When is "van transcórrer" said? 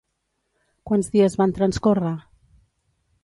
1.43-2.15